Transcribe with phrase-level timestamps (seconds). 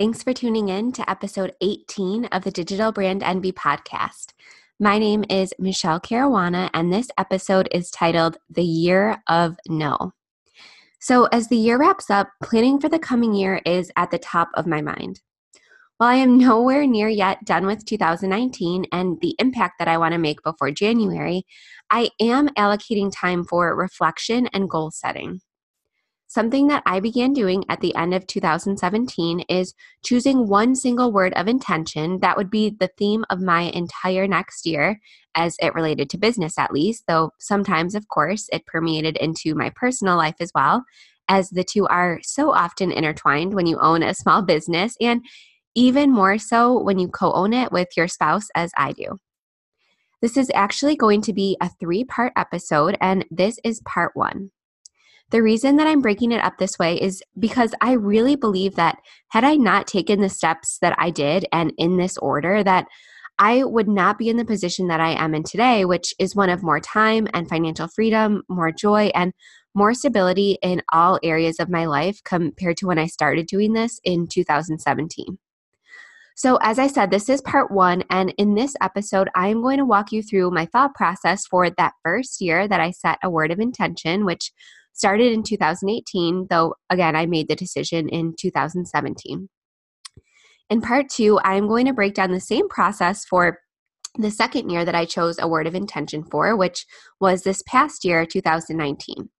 [0.00, 4.32] Thanks for tuning in to episode 18 of the Digital Brand Envy podcast.
[4.78, 10.12] My name is Michelle Caruana, and this episode is titled The Year of No.
[11.00, 14.48] So, as the year wraps up, planning for the coming year is at the top
[14.54, 15.20] of my mind.
[15.98, 20.12] While I am nowhere near yet done with 2019 and the impact that I want
[20.12, 21.44] to make before January,
[21.90, 25.42] I am allocating time for reflection and goal setting.
[26.30, 29.74] Something that I began doing at the end of 2017 is
[30.04, 34.64] choosing one single word of intention that would be the theme of my entire next
[34.64, 35.00] year,
[35.34, 39.72] as it related to business at least, though sometimes, of course, it permeated into my
[39.74, 40.84] personal life as well,
[41.28, 45.24] as the two are so often intertwined when you own a small business, and
[45.74, 49.18] even more so when you co own it with your spouse, as I do.
[50.22, 54.52] This is actually going to be a three part episode, and this is part one.
[55.30, 58.98] The reason that I'm breaking it up this way is because I really believe that
[59.28, 62.86] had I not taken the steps that I did and in this order, that
[63.38, 66.50] I would not be in the position that I am in today, which is one
[66.50, 69.32] of more time and financial freedom, more joy, and
[69.74, 74.00] more stability in all areas of my life compared to when I started doing this
[74.04, 75.38] in 2017.
[76.34, 78.02] So, as I said, this is part one.
[78.10, 81.92] And in this episode, I'm going to walk you through my thought process for that
[82.02, 84.50] first year that I set a word of intention, which
[85.00, 89.48] started in 2018, though again, I made the decision in 2017.
[90.68, 93.60] In part two, I'm going to break down the same process for
[94.18, 96.84] the second year that I chose a word of intention for, which
[97.18, 99.30] was this past year, 2019.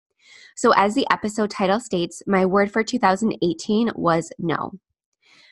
[0.57, 4.73] So, as the episode title states, my word for 2018 was no.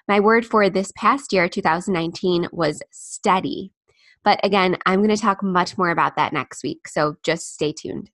[0.07, 3.71] My word for this past year, 2019, was steady.
[4.23, 7.71] But again, I'm going to talk much more about that next week, so just stay
[7.73, 8.09] tuned.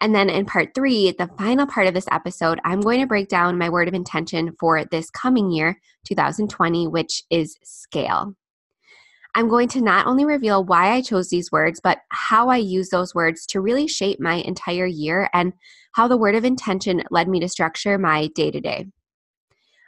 [0.00, 3.28] And then in part three, the final part of this episode, I'm going to break
[3.28, 8.34] down my word of intention for this coming year, 2020, which is scale.
[9.34, 12.88] I'm going to not only reveal why I chose these words, but how I use
[12.88, 15.52] those words to really shape my entire year and
[15.92, 18.86] how the word of intention led me to structure my day to day.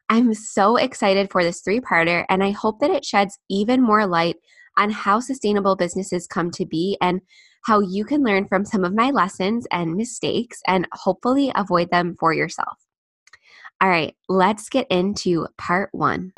[0.08, 4.06] I'm so excited for this three parter, and I hope that it sheds even more
[4.06, 4.36] light
[4.76, 7.20] on how sustainable businesses come to be and
[7.64, 12.16] how you can learn from some of my lessons and mistakes and hopefully avoid them
[12.18, 12.78] for yourself.
[13.80, 16.32] All right, let's get into part one.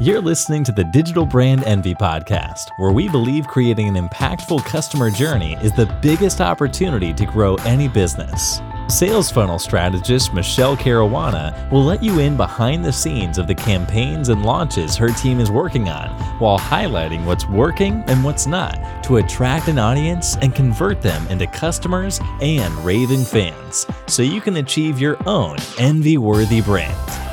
[0.00, 5.10] You're listening to the Digital Brand Envy Podcast, where we believe creating an impactful customer
[5.10, 8.60] journey is the biggest opportunity to grow any business.
[8.88, 14.30] Sales funnel strategist Michelle Caruana will let you in behind the scenes of the campaigns
[14.30, 19.18] and launches her team is working on while highlighting what's working and what's not to
[19.18, 24.98] attract an audience and convert them into customers and raving fans so you can achieve
[24.98, 27.27] your own envy worthy brand.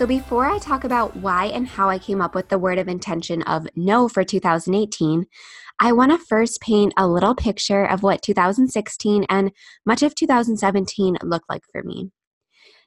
[0.00, 2.88] So, before I talk about why and how I came up with the word of
[2.88, 5.26] intention of no for 2018,
[5.78, 9.52] I want to first paint a little picture of what 2016 and
[9.84, 12.12] much of 2017 looked like for me.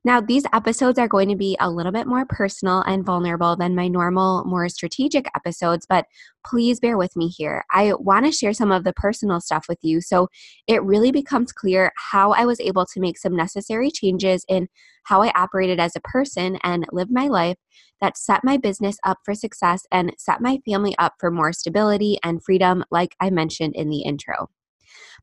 [0.06, 3.74] Now, these episodes are going to be a little bit more personal and vulnerable than
[3.74, 6.06] my normal, more strategic episodes, but
[6.46, 7.64] please bear with me here.
[7.72, 10.28] I want to share some of the personal stuff with you so
[10.68, 14.68] it really becomes clear how I was able to make some necessary changes in
[15.04, 17.58] how I operated as a person and lived my life
[18.02, 22.18] that set my business up for success and set my family up for more stability
[22.24, 24.50] and freedom, like I mentioned in the intro.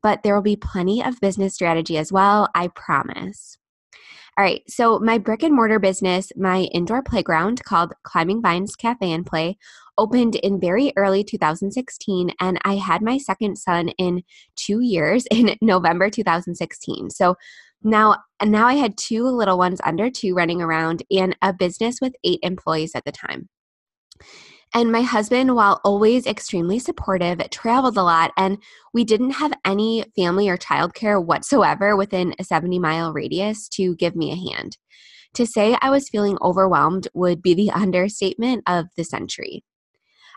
[0.03, 3.59] But there will be plenty of business strategy as well, I promise.
[4.39, 9.11] All right, so my brick and mortar business, my indoor playground called Climbing Vines Cafe
[9.11, 9.59] and Play,
[9.99, 14.23] opened in very early 2016, and I had my second son in
[14.57, 17.11] two years in November 2016.
[17.11, 17.37] So
[17.83, 22.15] now, now I had two little ones under two running around and a business with
[22.25, 23.49] eight employees at the time.
[24.73, 28.59] And my husband, while always extremely supportive, traveled a lot, and
[28.95, 34.15] we didn't have any family or childcare whatsoever within a 70 mile radius to give
[34.15, 34.79] me a hand.
[35.35, 39.65] To say I was feeling overwhelmed would be the understatement of the century.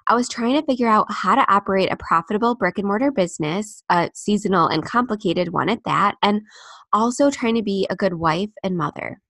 [0.07, 3.83] I was trying to figure out how to operate a profitable brick and mortar business,
[3.89, 6.41] a seasonal and complicated one at that, and
[6.91, 9.21] also trying to be a good wife and mother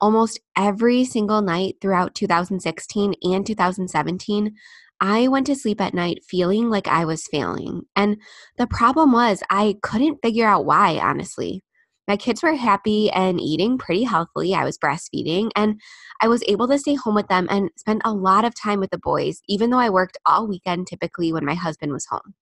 [0.00, 4.54] almost every single night throughout 2016 and 2017,
[5.00, 7.82] I went to sleep at night feeling like I was failing.
[7.96, 8.18] And
[8.58, 11.62] the problem was, I couldn't figure out why, honestly.
[12.06, 14.52] My kids were happy and eating pretty healthily.
[14.52, 15.80] I was breastfeeding, and
[16.20, 18.90] I was able to stay home with them and spend a lot of time with
[18.90, 22.34] the boys, even though I worked all weekend typically when my husband was home.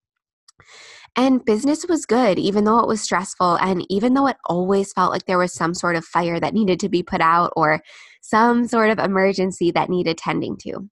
[1.16, 5.10] And business was good, even though it was stressful, and even though it always felt
[5.10, 7.80] like there was some sort of fire that needed to be put out or
[8.22, 10.88] some sort of emergency that needed tending to.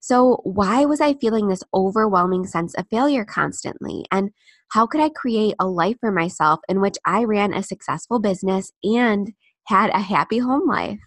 [0.00, 4.04] So, why was I feeling this overwhelming sense of failure constantly?
[4.12, 4.30] And
[4.68, 8.70] how could I create a life for myself in which I ran a successful business
[8.84, 9.32] and
[9.66, 11.00] had a happy home life?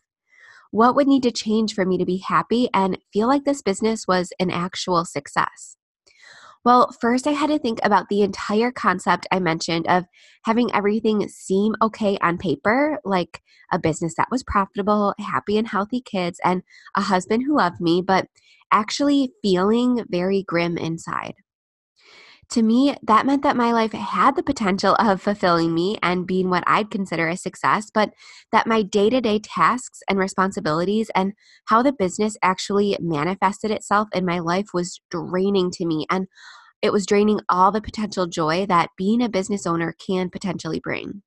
[0.71, 4.07] What would need to change for me to be happy and feel like this business
[4.07, 5.77] was an actual success?
[6.63, 10.05] Well, first, I had to think about the entire concept I mentioned of
[10.43, 13.41] having everything seem okay on paper, like
[13.71, 16.61] a business that was profitable, happy and healthy kids, and
[16.95, 18.27] a husband who loved me, but
[18.71, 21.33] actually feeling very grim inside.
[22.51, 26.49] To me, that meant that my life had the potential of fulfilling me and being
[26.49, 28.13] what I'd consider a success, but
[28.51, 31.31] that my day to day tasks and responsibilities and
[31.65, 36.05] how the business actually manifested itself in my life was draining to me.
[36.09, 36.27] And
[36.81, 41.21] it was draining all the potential joy that being a business owner can potentially bring.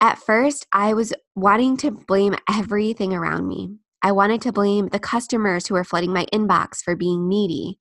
[0.00, 3.78] At first, I was wanting to blame everything around me.
[4.00, 7.80] I wanted to blame the customers who were flooding my inbox for being needy.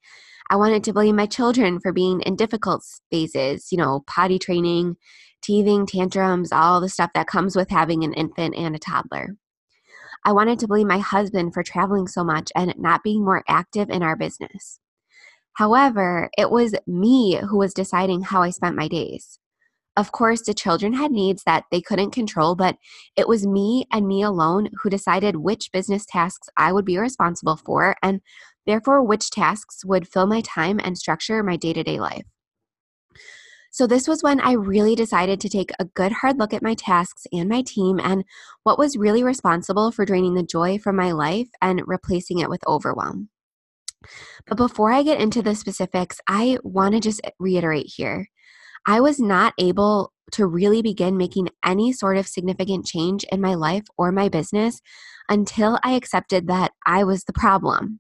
[0.52, 4.98] I wanted to blame my children for being in difficult phases, you know, potty training,
[5.42, 9.38] teething, tantrums, all the stuff that comes with having an infant and a toddler.
[10.26, 13.90] I wanted to blame my husband for traveling so much and not being more active
[13.90, 14.82] in our business.
[15.54, 19.40] However, it was me who was deciding how I spent my days.
[19.98, 22.78] Of course, the children had needs that they couldn't control, but
[23.18, 27.58] it was me and me alone who decided which business tasks I would be responsible
[27.58, 28.22] for and
[28.66, 32.26] therefore which tasks would fill my time and structure my day to day life.
[33.74, 36.74] So, this was when I really decided to take a good hard look at my
[36.74, 38.26] tasks and my team and
[38.64, 42.68] what was really responsible for draining the joy from my life and replacing it with
[42.68, 43.30] overwhelm.
[44.46, 48.28] But before I get into the specifics, I want to just reiterate here
[48.88, 53.54] I was not able to really begin making any sort of significant change in my
[53.54, 54.82] life or my business
[55.30, 58.00] until I accepted that I was the problem.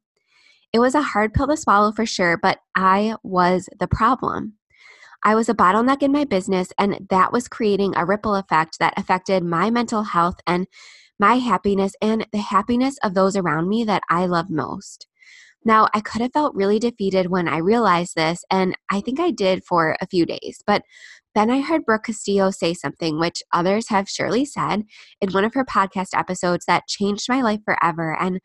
[0.73, 4.53] It was a hard pill to swallow for sure, but I was the problem.
[5.23, 8.93] I was a bottleneck in my business, and that was creating a ripple effect that
[8.97, 10.67] affected my mental health and
[11.19, 15.07] my happiness and the happiness of those around me that I love most.
[15.63, 19.29] Now, I could have felt really defeated when I realized this, and I think I
[19.29, 20.63] did for a few days.
[20.65, 20.83] But
[21.35, 24.83] then I heard Brooke Castillo say something, which others have surely said
[25.21, 28.17] in one of her podcast episodes, that changed my life forever.
[28.19, 28.41] And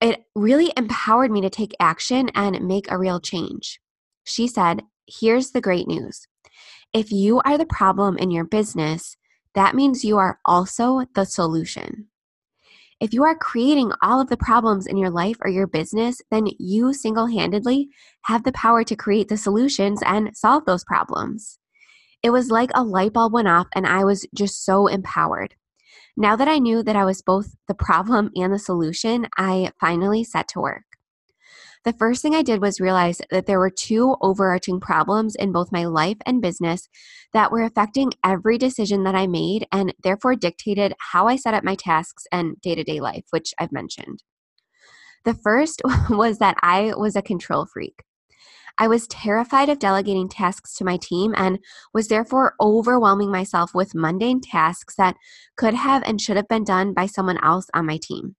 [0.00, 3.80] it really empowered me to take action and make a real change.
[4.24, 6.26] She said, Here's the great news.
[6.92, 9.16] If you are the problem in your business,
[9.54, 12.08] that means you are also the solution.
[12.98, 16.48] If you are creating all of the problems in your life or your business, then
[16.58, 17.88] you single handedly
[18.22, 21.58] have the power to create the solutions and solve those problems.
[22.22, 25.54] It was like a light bulb went off, and I was just so empowered.
[26.16, 30.24] Now that I knew that I was both the problem and the solution, I finally
[30.24, 30.84] set to work.
[31.84, 35.70] The first thing I did was realize that there were two overarching problems in both
[35.70, 36.88] my life and business
[37.32, 41.62] that were affecting every decision that I made and therefore dictated how I set up
[41.62, 44.22] my tasks and day to day life, which I've mentioned.
[45.24, 48.02] The first was that I was a control freak.
[48.78, 51.58] I was terrified of delegating tasks to my team and
[51.94, 55.16] was therefore overwhelming myself with mundane tasks that
[55.56, 58.36] could have and should have been done by someone else on my team.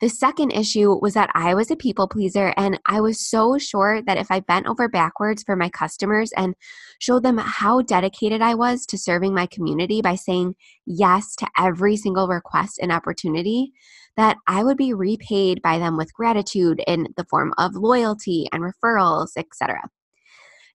[0.00, 4.02] The second issue was that I was a people pleaser, and I was so sure
[4.02, 6.54] that if I bent over backwards for my customers and
[6.98, 10.54] showed them how dedicated I was to serving my community by saying
[10.86, 13.72] yes to every single request and opportunity,
[14.16, 18.62] that I would be repaid by them with gratitude in the form of loyalty and
[18.62, 19.88] referrals, etc.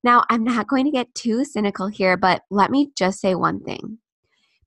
[0.04, 3.60] Now, I'm not going to get too cynical here, but let me just say one
[3.62, 4.00] thing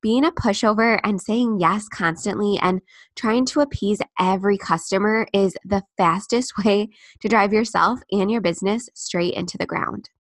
[0.01, 2.81] being a pushover and saying yes constantly and
[3.17, 6.89] trying to appease every customer is the fastest way
[7.21, 10.11] to drive yourself and your business straight into the ground.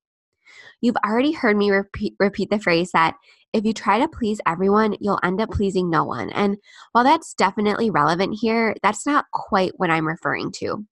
[0.80, 3.16] You've already heard me repeat, repeat the phrase that
[3.52, 6.30] if you try to please everyone, you'll end up pleasing no one.
[6.30, 6.58] And
[6.92, 10.84] while that's definitely relevant here, that's not quite what I'm referring to.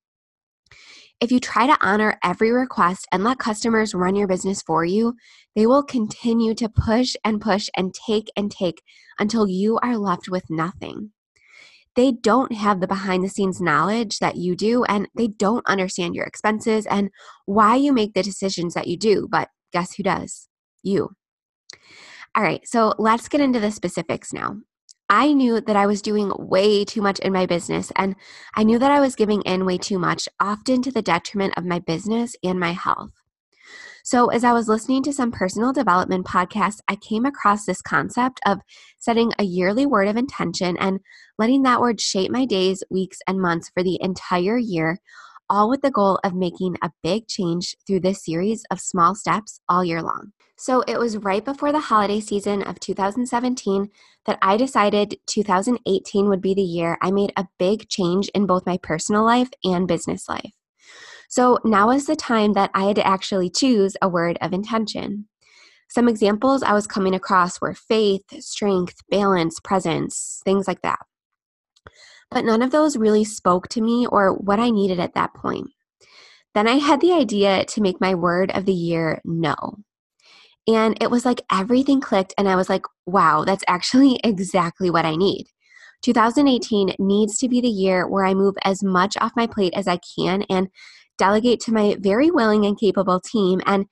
[1.20, 5.14] If you try to honor every request and let customers run your business for you,
[5.54, 8.82] they will continue to push and push and take and take
[9.18, 11.12] until you are left with nothing.
[11.94, 16.14] They don't have the behind the scenes knowledge that you do, and they don't understand
[16.14, 17.10] your expenses and
[17.46, 19.26] why you make the decisions that you do.
[19.30, 20.48] But guess who does?
[20.82, 21.16] You.
[22.36, 24.58] All right, so let's get into the specifics now.
[25.08, 28.16] I knew that I was doing way too much in my business, and
[28.54, 31.64] I knew that I was giving in way too much, often to the detriment of
[31.64, 33.12] my business and my health.
[34.02, 38.40] So, as I was listening to some personal development podcasts, I came across this concept
[38.46, 38.58] of
[38.98, 41.00] setting a yearly word of intention and
[41.38, 45.00] letting that word shape my days, weeks, and months for the entire year,
[45.48, 49.60] all with the goal of making a big change through this series of small steps
[49.68, 50.32] all year long.
[50.58, 53.88] So, it was right before the holiday season of 2017
[54.24, 58.66] that I decided 2018 would be the year I made a big change in both
[58.66, 60.52] my personal life and business life.
[61.28, 65.28] So now is the time that I had to actually choose a word of intention.
[65.88, 70.98] Some examples I was coming across were faith, strength, balance, presence, things like that.
[72.30, 75.68] But none of those really spoke to me or what I needed at that point.
[76.54, 79.78] Then I had the idea to make my word of the year no.
[80.66, 85.04] And it was like everything clicked, and I was like, wow, that's actually exactly what
[85.04, 85.46] I need.
[86.02, 89.88] 2018 needs to be the year where I move as much off my plate as
[89.88, 90.68] I can and
[91.18, 93.60] delegate to my very willing and capable team.
[93.66, 93.86] And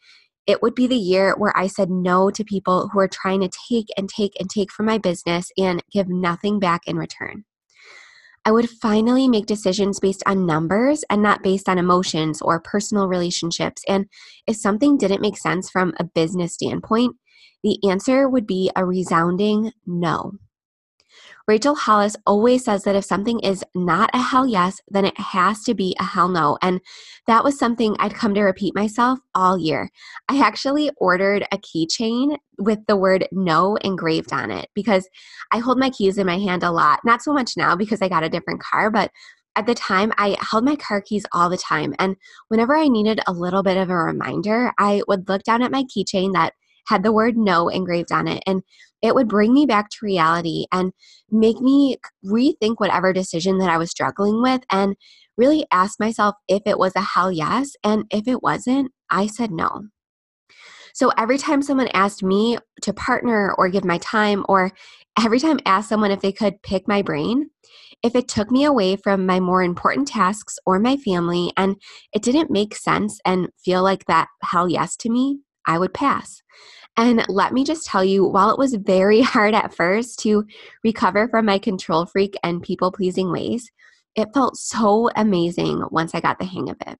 [0.46, 3.50] it would be the year where I said no to people who are trying to
[3.68, 7.44] take and take and take from my business and give nothing back in return.
[8.44, 13.08] I would finally make decisions based on numbers and not based on emotions or personal
[13.08, 13.82] relationships.
[13.88, 14.06] And
[14.46, 17.16] if something didn't make sense from a business standpoint,
[17.62, 20.32] the answer would be a resounding no.
[21.46, 25.62] Rachel Hollis always says that if something is not a hell yes, then it has
[25.64, 26.56] to be a hell no.
[26.62, 26.80] And
[27.26, 29.90] that was something I'd come to repeat myself all year.
[30.28, 35.06] I actually ordered a keychain with the word no engraved on it because
[35.52, 37.00] I hold my keys in my hand a lot.
[37.04, 39.10] Not so much now because I got a different car, but
[39.56, 41.94] at the time, I held my car keys all the time.
[41.98, 42.16] And
[42.48, 45.84] whenever I needed a little bit of a reminder, I would look down at my
[45.84, 46.54] keychain that
[46.86, 48.42] had the word no engraved on it.
[48.46, 48.62] And
[49.02, 50.92] it would bring me back to reality and
[51.30, 54.96] make me rethink whatever decision that I was struggling with and
[55.36, 57.72] really ask myself if it was a hell yes.
[57.84, 59.88] And if it wasn't, I said no.
[60.94, 64.70] So every time someone asked me to partner or give my time, or
[65.20, 67.50] every time asked someone if they could pick my brain,
[68.04, 71.76] if it took me away from my more important tasks or my family and
[72.12, 76.42] it didn't make sense and feel like that hell yes to me, I would pass.
[76.96, 80.44] And let me just tell you, while it was very hard at first to
[80.82, 83.70] recover from my control freak and people pleasing ways,
[84.14, 86.98] it felt so amazing once I got the hang of it.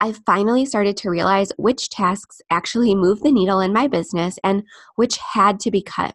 [0.00, 4.64] I finally started to realize which tasks actually moved the needle in my business and
[4.96, 6.14] which had to be cut.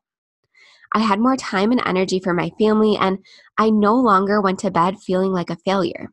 [0.93, 3.19] I had more time and energy for my family, and
[3.57, 6.11] I no longer went to bed feeling like a failure.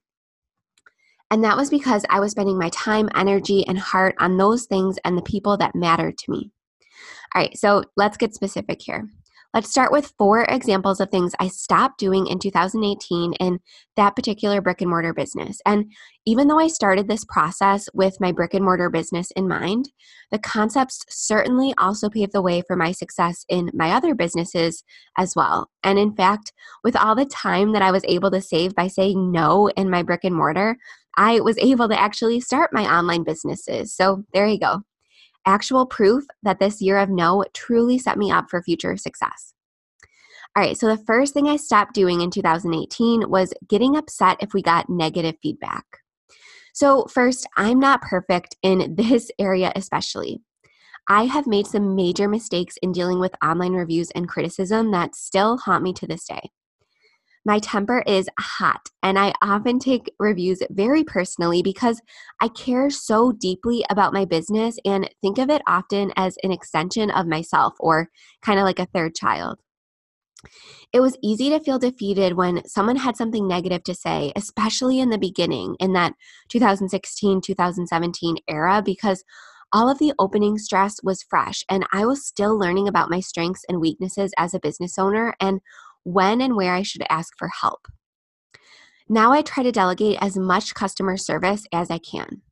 [1.31, 4.97] And that was because I was spending my time, energy, and heart on those things
[5.05, 6.51] and the people that mattered to me.
[7.35, 9.09] All right, so let's get specific here.
[9.57, 13.59] Let's start with four examples of things I stopped doing in 2018 in
[13.97, 15.63] that particular brick and mortar business.
[15.65, 15.91] And
[16.27, 19.89] even though I started this process with my brick and mortar business in mind,
[20.31, 24.85] the concepts certainly also paved the way for my success in my other businesses
[25.17, 25.71] as well.
[25.83, 26.53] And in fact,
[26.85, 30.03] with all the time that I was able to save by saying no in my
[30.03, 30.77] brick and mortar,
[31.17, 33.95] I was able to actually start my online businesses.
[33.95, 34.83] So there you go
[35.47, 39.55] actual proof that this year of no truly set me up for future success.
[40.55, 44.53] All right, so the first thing I stopped doing in 2018 was getting upset if
[44.53, 45.85] we got negative feedback.
[46.73, 50.41] So, first, I'm not perfect in this area, especially.
[51.09, 55.59] I have made some major mistakes in dealing with online reviews and criticism that still
[55.59, 56.51] haunt me to this day.
[57.47, 62.03] My temper is hot, and I often take reviews very personally because
[62.43, 67.09] I care so deeply about my business and think of it often as an extension
[67.09, 68.09] of myself or
[68.43, 69.61] kind of like a third child.
[70.93, 75.11] It was easy to feel defeated when someone had something negative to say, especially in
[75.11, 76.15] the beginning, in that
[76.49, 79.23] 2016 2017 era, because
[79.73, 83.65] all of the opening stress was fresh and I was still learning about my strengths
[83.69, 85.61] and weaknesses as a business owner and
[86.07, 87.89] when and where I should ask for help.
[89.09, 92.43] Now I try to delegate as much customer service as I can.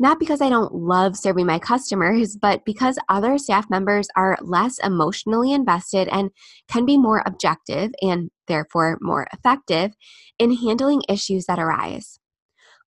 [0.00, 4.78] Not because I don't love serving my customers, but because other staff members are less
[4.78, 6.30] emotionally invested and
[6.68, 9.92] can be more objective and therefore more effective
[10.38, 12.18] in handling issues that arise.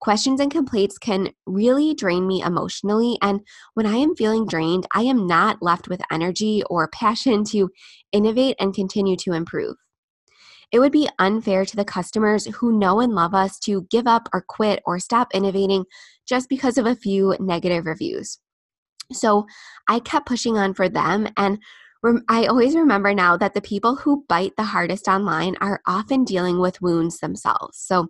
[0.02, 3.42] Questions and complaints can really drain me emotionally, and
[3.76, 7.70] when I am feeling drained, I am not left with energy or passion to
[8.12, 9.76] innovate and continue to improve.
[10.72, 14.30] It would be unfair to the customers who know and love us to give up
[14.34, 15.86] or quit or stop innovating
[16.26, 18.40] just because of a few negative reviews.
[19.12, 19.46] So
[19.88, 21.60] I kept pushing on for them and
[22.30, 26.60] I always remember now that the people who bite the hardest online are often dealing
[26.60, 27.78] with wounds themselves.
[27.78, 28.08] So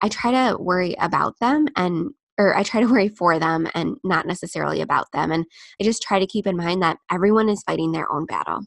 [0.00, 3.96] I try to worry about them and or I try to worry for them and
[4.04, 5.32] not necessarily about them.
[5.32, 5.44] And
[5.80, 8.60] I just try to keep in mind that everyone is fighting their own battle.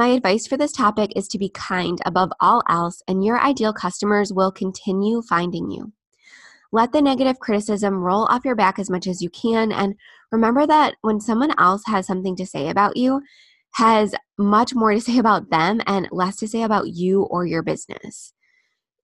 [0.00, 3.74] My advice for this topic is to be kind above all else, and your ideal
[3.74, 5.92] customers will continue finding you.
[6.72, 9.96] Let the negative criticism roll off your back as much as you can, and
[10.32, 13.20] remember that when someone else has something to say about you,
[13.72, 17.62] has much more to say about them and less to say about you or your
[17.62, 18.32] business.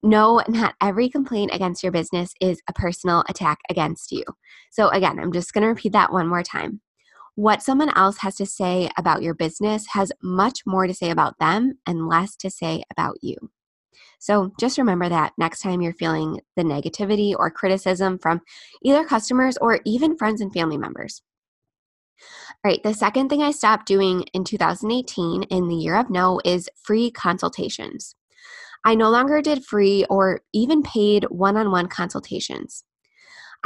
[0.03, 4.25] No, not every complaint against your business is a personal attack against you.
[4.71, 6.81] So, again, I'm just going to repeat that one more time.
[7.37, 11.39] What someone else has to say about your business has much more to say about
[11.39, 13.37] them and less to say about you.
[14.19, 18.41] So, just remember that next time you're feeling the negativity or criticism from
[18.83, 21.21] either customers or even friends and family members.
[22.65, 26.41] All right, the second thing I stopped doing in 2018 in the year of no
[26.43, 28.17] is free consultations.
[28.83, 32.83] I no longer did free or even paid one on one consultations.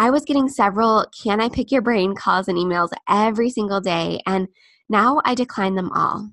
[0.00, 4.22] I was getting several can I pick your brain calls and emails every single day,
[4.26, 4.48] and
[4.88, 6.30] now I decline them all.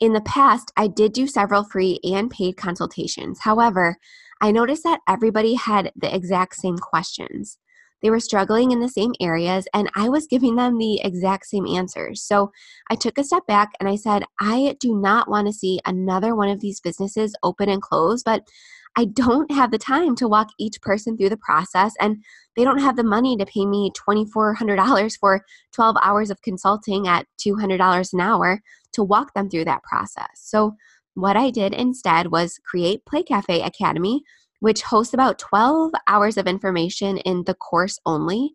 [0.00, 3.38] In the past, I did do several free and paid consultations.
[3.42, 3.96] However,
[4.40, 7.58] I noticed that everybody had the exact same questions.
[8.02, 11.68] They were struggling in the same areas, and I was giving them the exact same
[11.68, 12.24] answers.
[12.24, 12.50] So
[12.90, 16.34] I took a step back and I said, I do not want to see another
[16.34, 18.48] one of these businesses open and close, but
[18.96, 22.22] I don't have the time to walk each person through the process, and
[22.56, 27.26] they don't have the money to pay me $2,400 for 12 hours of consulting at
[27.44, 28.60] $200 an hour
[28.92, 30.28] to walk them through that process.
[30.34, 30.74] So,
[31.14, 34.22] what I did instead was create Play Cafe Academy,
[34.60, 38.54] which hosts about 12 hours of information in the course only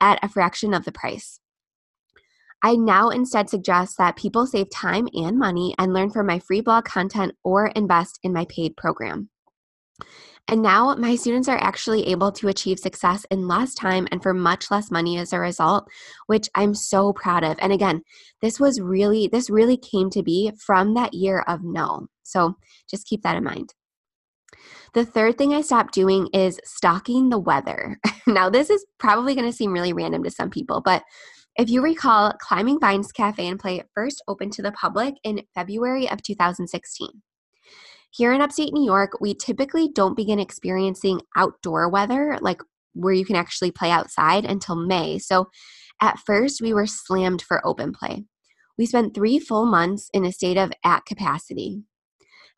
[0.00, 1.40] at a fraction of the price.
[2.62, 6.60] I now instead suggest that people save time and money and learn from my free
[6.60, 9.30] blog content or invest in my paid program.
[10.48, 14.32] And now my students are actually able to achieve success in less time and for
[14.32, 15.88] much less money as a result,
[16.26, 17.56] which I'm so proud of.
[17.60, 18.02] And again,
[18.42, 22.06] this was really, this really came to be from that year of no.
[22.22, 22.54] So
[22.88, 23.74] just keep that in mind.
[24.94, 27.98] The third thing I stopped doing is stalking the weather.
[28.26, 31.02] now, this is probably going to seem really random to some people, but
[31.58, 36.08] if you recall, Climbing Vines Cafe and Play first opened to the public in February
[36.08, 37.08] of 2016.
[38.10, 42.60] Here in upstate New York, we typically don't begin experiencing outdoor weather, like
[42.94, 45.18] where you can actually play outside, until May.
[45.18, 45.48] So
[46.00, 48.24] at first, we were slammed for open play.
[48.78, 51.82] We spent three full months in a state of at capacity.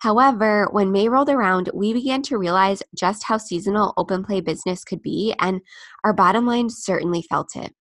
[0.01, 4.85] However, when May rolled around, we began to realize just how seasonal open play business
[4.85, 5.61] could be, and
[6.05, 7.75] our bottom line certainly felt it.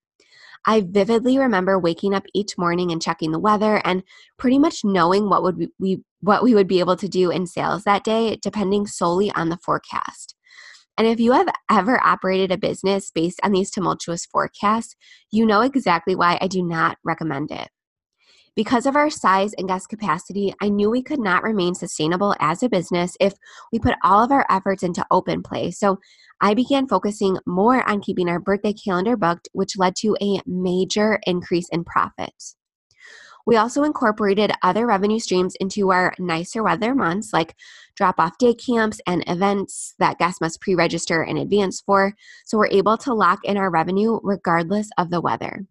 [0.66, 4.02] I vividly remember waking up each morning and checking the weather and
[4.36, 7.84] pretty much knowing what would we what we would be able to do in sales
[7.84, 10.34] that day depending solely on the forecast.
[10.96, 14.96] And if you have ever operated a business based on these tumultuous forecasts,
[15.30, 17.68] you know exactly why I do not recommend it.
[18.56, 22.64] Because of our size and guest capacity, I knew we could not remain sustainable as
[22.64, 23.34] a business if
[23.72, 25.70] we put all of our efforts into open play.
[25.70, 26.00] So
[26.40, 31.20] I began focusing more on keeping our birthday calendar booked, which led to a major
[31.24, 32.56] increase in profits.
[33.48, 37.56] We also incorporated other revenue streams into our nicer weather months, like
[37.96, 42.12] drop off day camps and events that guests must pre register in advance for,
[42.44, 45.64] so we're able to lock in our revenue regardless of the weather.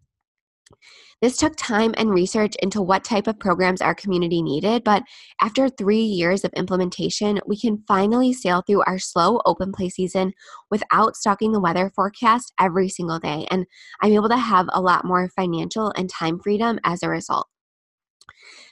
[1.22, 5.04] This took time and research into what type of programs our community needed, but
[5.40, 10.32] after three years of implementation, we can finally sail through our slow open play season
[10.68, 13.46] without stalking the weather forecast every single day.
[13.52, 13.66] And
[14.02, 17.46] I'm able to have a lot more financial and time freedom as a result.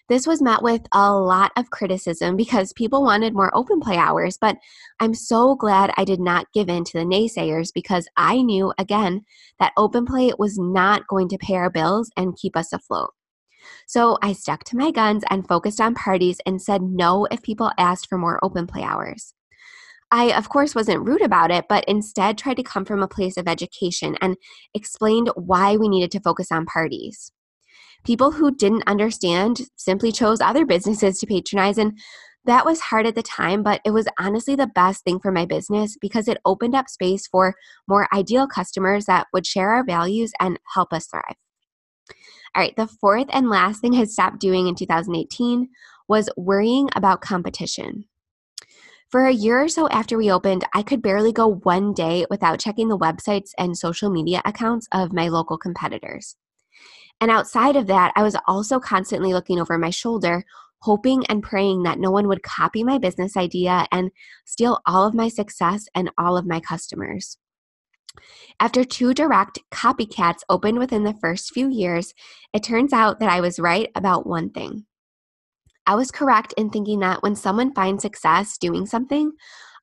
[0.09, 4.39] This was met with a lot of criticism because people wanted more open play hours,
[4.41, 4.57] but
[5.01, 9.25] I'm so glad I did not give in to the naysayers because I knew, again,
[9.59, 13.15] that open play was not going to pay our bills and keep us afloat.
[13.89, 17.73] So I stuck to my guns and focused on parties and said no if people
[17.77, 19.35] asked for more open play hours.
[20.13, 23.37] I, of course, wasn't rude about it, but instead tried to come from a place
[23.37, 24.37] of education and
[24.73, 27.33] explained why we needed to focus on parties.
[28.07, 31.77] People who didn't understand simply chose other businesses to patronize.
[31.77, 31.99] And
[32.45, 35.45] that was hard at the time, but it was honestly the best thing for my
[35.45, 37.57] business because it opened up space for
[37.89, 41.35] more ideal customers that would share our values and help us thrive.
[42.55, 45.69] All right, the fourth and last thing I stopped doing in 2018
[46.07, 48.05] was worrying about competition.
[49.11, 52.61] For a year or so after we opened, I could barely go one day without
[52.61, 56.37] checking the websites and social media accounts of my local competitors.
[57.21, 60.45] And outside of that, I was also constantly looking over my shoulder,
[60.81, 64.11] hoping and praying that no one would copy my business idea and
[64.45, 67.39] steal all of my success and all of my customers.
[68.61, 72.15] After two direct copycats opened within the first few years,
[72.53, 74.87] it turns out that I was right about one thing.
[75.87, 79.33] I was correct in thinking that when someone finds success doing something,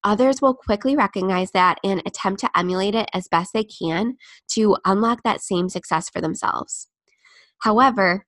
[0.03, 4.17] others will quickly recognize that and attempt to emulate it as best they can
[4.49, 6.89] to unlock that same success for themselves.
[7.63, 8.25] However,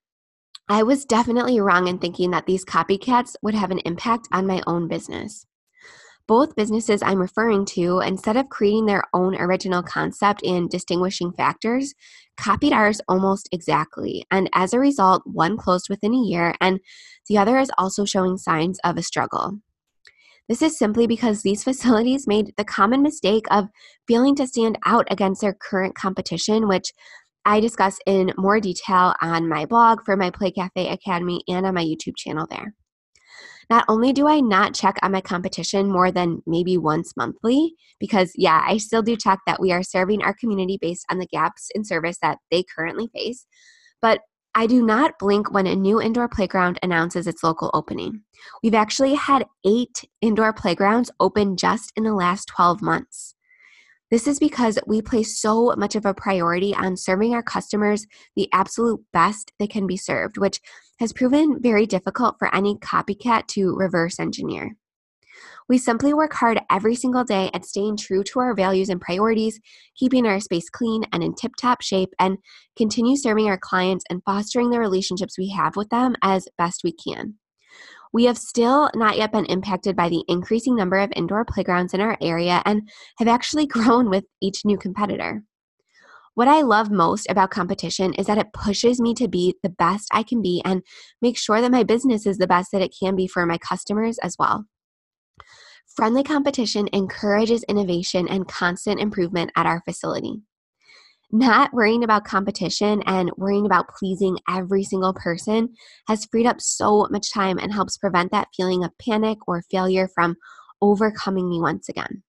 [0.69, 4.62] I was definitely wrong in thinking that these copycats would have an impact on my
[4.65, 5.45] own business.
[6.26, 11.93] Both businesses I'm referring to, instead of creating their own original concept and distinguishing factors,
[12.38, 14.26] copied ours almost exactly.
[14.32, 16.80] And as a result, one closed within a year and
[17.28, 19.60] the other is also showing signs of a struggle.
[20.48, 23.67] This is simply because these facilities made the common mistake of
[24.08, 26.93] failing to stand out against their current competition, which
[27.45, 31.75] I discuss in more detail on my blog for my Play Cafe Academy and on
[31.75, 32.73] my YouTube channel there.
[33.69, 38.31] Not only do I not check on my competition more than maybe once monthly, because
[38.36, 41.69] yeah, I still do check that we are serving our community based on the gaps
[41.73, 43.45] in service that they currently face,
[44.01, 44.21] but
[44.58, 48.21] I do not blink when a new indoor playground announces its local opening.
[48.63, 53.35] We've actually had eight indoor playgrounds open just in the last 12 months.
[54.11, 58.47] This is because we place so much of a priority on serving our customers the
[58.53, 60.61] absolute best they can be served, which
[60.99, 64.75] has proven very difficult for any copycat to reverse engineer.
[65.67, 69.59] We simply work hard every single day at staying true to our values and priorities,
[69.95, 72.37] keeping our space clean and in tip top shape, and
[72.77, 76.91] continue serving our clients and fostering the relationships we have with them as best we
[76.91, 77.35] can.
[78.15, 81.99] We have still not yet been impacted by the increasing number of indoor playgrounds in
[81.99, 82.88] our area and
[83.19, 85.43] have actually grown with each new competitor.
[86.34, 90.08] What I love most about competition is that it pushes me to be the best
[90.13, 90.82] I can be and
[91.21, 94.17] make sure that my business is the best that it can be for my customers
[94.19, 94.63] as well.
[95.93, 100.41] Friendly competition encourages innovation and constant improvement at our facility
[101.31, 105.69] not worrying about competition and worrying about pleasing every single person
[106.07, 110.07] has freed up so much time and helps prevent that feeling of panic or failure
[110.13, 110.35] from
[110.81, 112.23] overcoming me once again.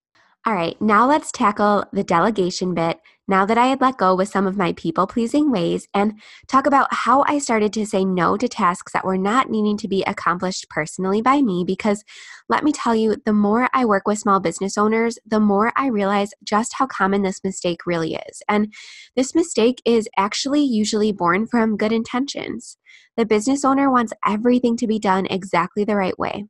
[0.46, 4.28] All right, now let's tackle the delegation bit now that I had let go with
[4.28, 8.36] some of my people pleasing ways and talk about how I started to say no
[8.36, 11.64] to tasks that were not needing to be accomplished personally by me.
[11.66, 12.04] Because
[12.48, 15.88] let me tell you, the more I work with small business owners, the more I
[15.88, 18.40] realize just how common this mistake really is.
[18.48, 18.72] And
[19.16, 22.76] this mistake is actually usually born from good intentions.
[23.16, 26.46] The business owner wants everything to be done exactly the right way.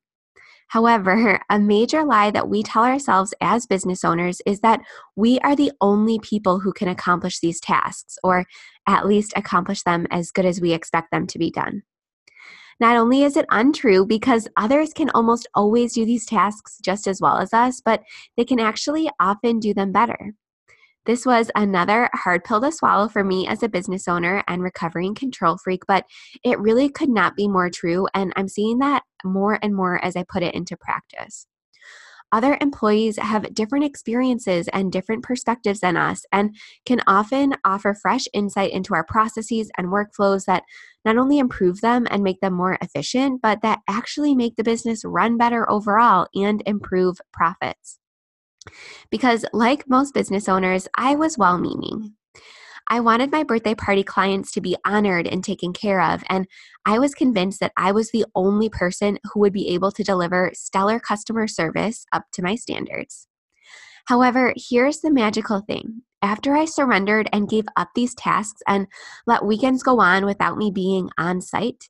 [0.68, 4.81] However, a major lie that we tell ourselves as business owners is that
[5.14, 8.44] we are the only people who can accomplish these tasks, or
[8.87, 11.83] at least accomplish them as good as we expect them to be done.
[12.79, 17.20] Not only is it untrue because others can almost always do these tasks just as
[17.20, 18.02] well as us, but
[18.37, 20.35] they can actually often do them better.
[21.07, 25.14] This was another hard pill to swallow for me as a business owner and recovering
[25.14, 26.05] control freak, but
[26.42, 28.09] it really could not be more true.
[28.12, 31.47] And I'm seeing that more and more as I put it into practice.
[32.33, 38.25] Other employees have different experiences and different perspectives than us, and can often offer fresh
[38.35, 40.64] insight into our processes and workflows that
[41.05, 45.05] not only improve them and make them more efficient, but that actually make the business
[45.05, 48.01] run better overall and improve profits.
[49.11, 52.14] Because, like most business owners, I was well meaning.
[52.88, 56.46] I wanted my birthday party clients to be honored and taken care of, and
[56.85, 60.52] I was convinced that I was the only person who would be able to deliver
[60.55, 63.26] stellar customer service up to my standards.
[64.07, 66.02] However, here's the magical thing.
[66.22, 68.87] After I surrendered and gave up these tasks and
[69.26, 71.88] let weekends go on without me being on site,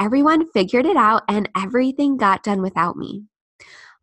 [0.00, 3.26] everyone figured it out and everything got done without me.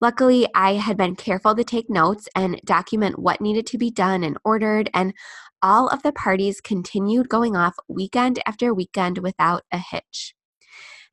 [0.01, 4.23] Luckily, I had been careful to take notes and document what needed to be done
[4.23, 5.13] and ordered, and
[5.61, 10.35] all of the parties continued going off weekend after weekend without a hitch.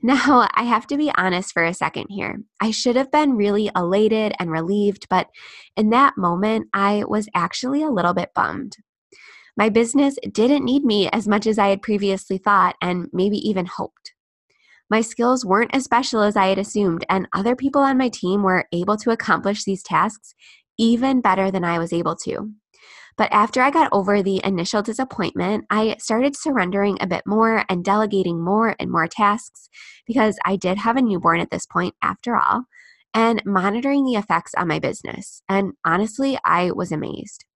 [0.03, 2.43] Now, I have to be honest for a second here.
[2.61, 5.29] I should have been really elated and relieved, but
[5.75, 8.77] in that moment, I was actually a little bit bummed.
[9.57, 13.65] My business didn't need me as much as I had previously thought and maybe even
[13.65, 14.13] hoped.
[14.89, 18.43] My skills weren't as special as I had assumed, and other people on my team
[18.43, 20.35] were able to accomplish these tasks
[20.79, 22.51] even better than I was able to.
[23.17, 27.85] But after I got over the initial disappointment, I started surrendering a bit more and
[27.85, 29.69] delegating more and more tasks
[30.07, 32.65] because I did have a newborn at this point, after all,
[33.15, 35.43] and monitoring the effects on my business.
[35.49, 37.47] And honestly, I was amazed.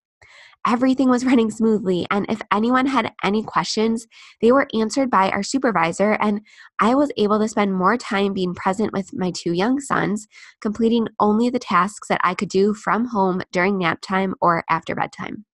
[0.67, 4.07] Everything was running smoothly, and if anyone had any questions,
[4.43, 6.43] they were answered by our supervisor, and
[6.79, 10.27] I was able to spend more time being present with my two young sons,
[10.61, 14.95] completing only the tasks that I could do from home during nap time or after
[14.95, 15.47] bedtime.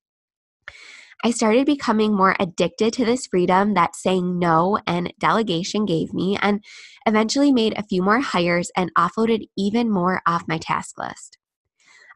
[1.25, 6.37] I started becoming more addicted to this freedom that saying no and delegation gave me,
[6.43, 6.65] and
[7.07, 11.39] eventually made a few more hires and offloaded even more off my task list.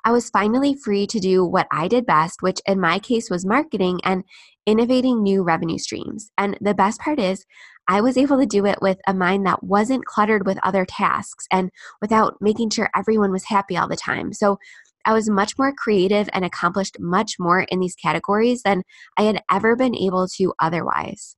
[0.04, 3.44] I was finally free to do what I did best, which in my case was
[3.44, 4.24] marketing and
[4.66, 6.30] innovating new revenue streams.
[6.38, 7.44] And the best part is,
[7.88, 11.46] I was able to do it with a mind that wasn't cluttered with other tasks
[11.50, 14.32] and without making sure everyone was happy all the time.
[14.32, 14.58] So
[15.04, 18.82] I was much more creative and accomplished much more in these categories than
[19.16, 21.36] I had ever been able to otherwise.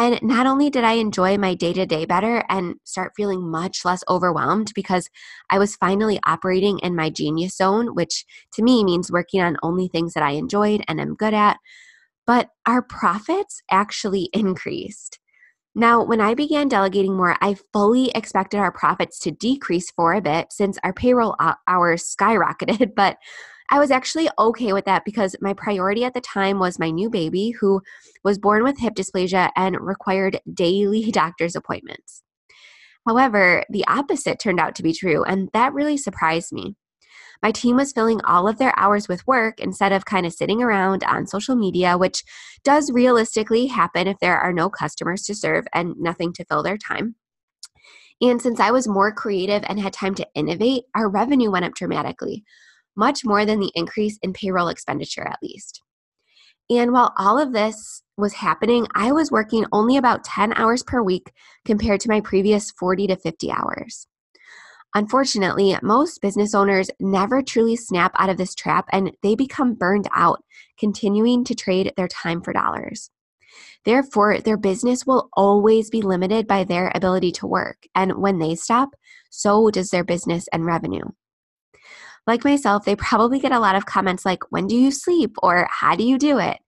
[0.00, 3.84] And not only did I enjoy my day to day better and start feeling much
[3.84, 5.10] less overwhelmed because
[5.50, 9.88] I was finally operating in my genius zone, which to me means working on only
[9.88, 11.58] things that I enjoyed and am good at,
[12.26, 15.18] but our profits actually increased.
[15.74, 20.22] Now, when I began delegating more, I fully expected our profits to decrease for a
[20.22, 21.36] bit since our payroll
[21.68, 23.18] hours skyrocketed, but
[23.72, 27.08] I was actually okay with that because my priority at the time was my new
[27.08, 27.80] baby who
[28.24, 32.22] was born with hip dysplasia and required daily doctor's appointments.
[33.06, 36.76] However, the opposite turned out to be true, and that really surprised me.
[37.42, 40.62] My team was filling all of their hours with work instead of kind of sitting
[40.62, 42.22] around on social media, which
[42.64, 46.76] does realistically happen if there are no customers to serve and nothing to fill their
[46.76, 47.14] time.
[48.20, 51.74] And since I was more creative and had time to innovate, our revenue went up
[51.74, 52.44] dramatically,
[52.96, 55.82] much more than the increase in payroll expenditure, at least.
[56.70, 61.02] And while all of this was happening, I was working only about 10 hours per
[61.02, 61.32] week
[61.64, 64.06] compared to my previous 40 to 50 hours.
[64.94, 70.08] Unfortunately, most business owners never truly snap out of this trap and they become burned
[70.14, 70.42] out,
[70.78, 73.10] continuing to trade their time for dollars.
[73.84, 78.54] Therefore, their business will always be limited by their ability to work, and when they
[78.54, 78.90] stop,
[79.30, 81.04] so does their business and revenue.
[82.30, 85.34] Like myself, they probably get a lot of comments like, When do you sleep?
[85.42, 86.58] or How do you do it?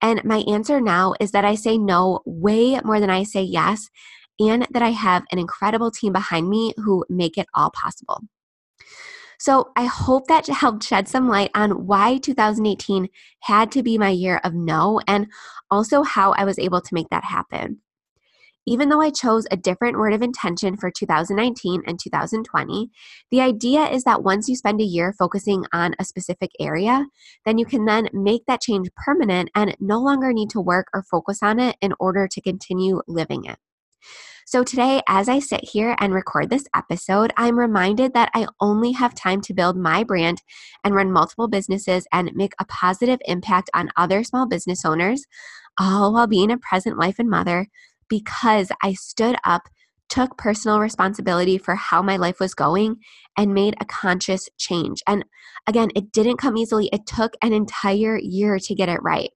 [0.00, 3.88] And my answer now is that I say no way more than I say yes,
[4.40, 8.22] and that I have an incredible team behind me who make it all possible.
[9.38, 13.08] So I hope that helped shed some light on why 2018
[13.42, 15.28] had to be my year of no and
[15.70, 17.78] also how I was able to make that happen.
[18.66, 22.90] Even though I chose a different word of intention for 2019 and 2020,
[23.30, 27.06] the idea is that once you spend a year focusing on a specific area,
[27.44, 31.02] then you can then make that change permanent and no longer need to work or
[31.02, 33.58] focus on it in order to continue living it.
[34.44, 38.92] So today, as I sit here and record this episode, I'm reminded that I only
[38.92, 40.42] have time to build my brand
[40.84, 45.24] and run multiple businesses and make a positive impact on other small business owners,
[45.78, 47.68] all while being a present wife and mother
[48.12, 49.62] because I stood up,
[50.10, 52.96] took personal responsibility for how my life was going,
[53.38, 55.02] and made a conscious change.
[55.08, 55.24] And
[55.66, 59.30] again, it didn't come easily, it took an entire year to get it right.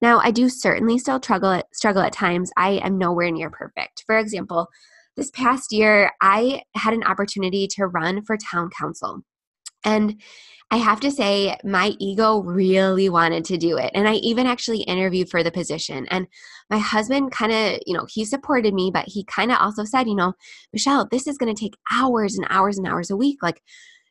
[0.00, 2.52] Now, I do certainly still struggle at, struggle at times.
[2.56, 4.04] I am nowhere near perfect.
[4.06, 4.68] For example,
[5.16, 9.22] this past year, I had an opportunity to run for town council.
[9.84, 10.20] And
[10.70, 13.90] I have to say, my ego really wanted to do it.
[13.94, 16.06] And I even actually interviewed for the position.
[16.10, 16.26] And
[16.68, 20.06] my husband kind of, you know, he supported me, but he kind of also said,
[20.06, 20.34] you know,
[20.72, 23.38] Michelle, this is going to take hours and hours and hours a week.
[23.42, 23.62] Like,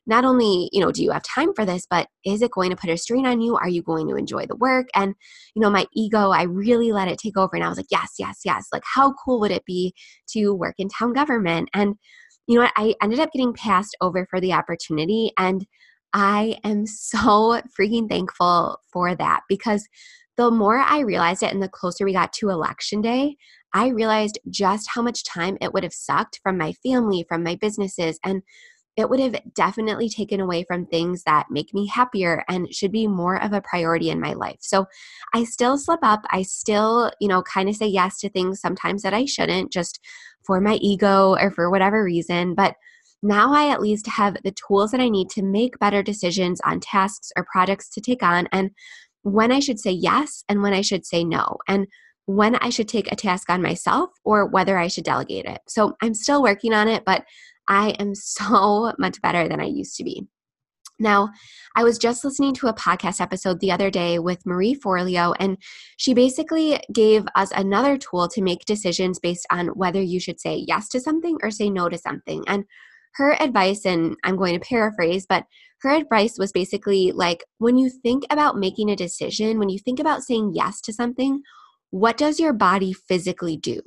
[0.08, 2.76] not only you know do you have time for this but is it going to
[2.76, 5.14] put a strain on you are you going to enjoy the work and
[5.54, 8.14] you know my ego i really let it take over and i was like yes
[8.18, 9.94] yes yes like how cool would it be
[10.28, 11.96] to work in town government and
[12.48, 12.74] you know what?
[12.76, 15.66] I ended up getting passed over for the opportunity and
[16.14, 19.88] i am so freaking thankful for that because
[20.38, 23.36] the more i realized it and the closer we got to election day
[23.74, 27.56] i realized just how much time it would have sucked from my family from my
[27.56, 28.42] businesses and
[28.98, 33.08] it would have definitely taken away from things that make me happier and should be
[33.08, 34.58] more of a priority in my life.
[34.60, 34.88] So
[35.36, 36.26] I still slip up.
[36.32, 40.00] I still, you know, kind of say yes to things sometimes that I shouldn't just
[40.44, 42.56] for my ego or for whatever reason.
[42.56, 42.76] But
[43.22, 46.80] now I at least have the tools that I need to make better decisions on
[46.80, 48.72] tasks or projects to take on and
[49.24, 51.58] when I should say yes and when I should say no.
[51.68, 51.88] And
[52.28, 55.62] when I should take a task on myself or whether I should delegate it.
[55.68, 57.24] So I'm still working on it, but
[57.68, 60.28] I am so much better than I used to be.
[61.00, 61.30] Now,
[61.76, 65.58] I was just listening to a podcast episode the other day with Marie Forleo, and
[65.98, 70.64] she basically gave us another tool to make decisions based on whether you should say
[70.68, 72.44] yes to something or say no to something.
[72.48, 72.66] And
[73.14, 75.46] her advice, and I'm going to paraphrase, but
[75.82, 80.00] her advice was basically like when you think about making a decision, when you think
[80.00, 81.42] about saying yes to something,
[81.92, 83.82] what does your body physically do?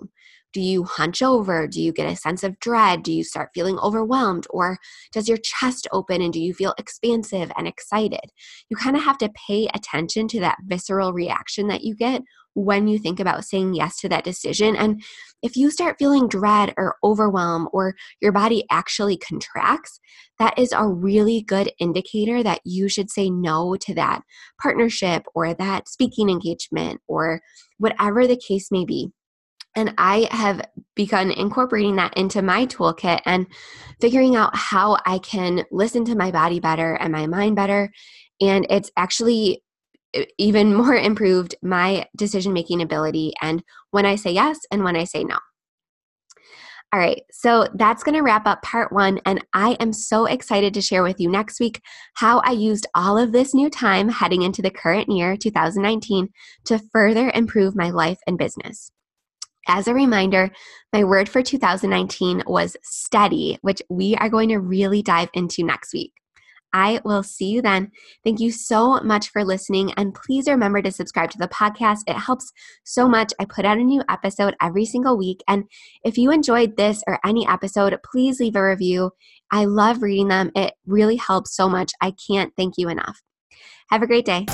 [0.53, 1.67] Do you hunch over?
[1.67, 3.03] Do you get a sense of dread?
[3.03, 4.47] Do you start feeling overwhelmed?
[4.51, 4.79] Or
[5.13, 8.33] does your chest open and do you feel expansive and excited?
[8.69, 12.23] You kind of have to pay attention to that visceral reaction that you get
[12.55, 14.75] when you think about saying yes to that decision.
[14.75, 15.03] And
[15.43, 20.01] if you start feeling dread or overwhelm or your body actually contracts,
[20.39, 24.23] that is a really good indicator that you should say no to that
[24.61, 27.41] partnership or that speaking engagement or
[27.79, 29.13] whatever the case may be.
[29.77, 30.63] And I have
[30.97, 33.47] begun incorporating that into my toolkit and
[34.01, 37.91] figuring out how I can listen to my body better and my mind better.
[38.41, 39.63] And it's actually
[40.39, 45.05] even more improved my decision making ability and when I say yes and when I
[45.05, 45.39] say no.
[46.93, 49.21] All right, so that's going to wrap up part one.
[49.25, 51.81] And I am so excited to share with you next week
[52.15, 56.31] how I used all of this new time heading into the current year, 2019,
[56.65, 58.91] to further improve my life and business.
[59.69, 60.51] As a reminder,
[60.93, 65.93] my word for 2019 was steady, which we are going to really dive into next
[65.93, 66.13] week.
[66.73, 67.91] I will see you then.
[68.25, 69.93] Thank you so much for listening.
[69.97, 72.01] And please remember to subscribe to the podcast.
[72.07, 72.53] It helps
[72.85, 73.33] so much.
[73.41, 75.43] I put out a new episode every single week.
[75.49, 75.65] And
[76.05, 79.11] if you enjoyed this or any episode, please leave a review.
[79.51, 81.93] I love reading them, it really helps so much.
[82.01, 83.21] I can't thank you enough.
[83.91, 84.47] Have a great day.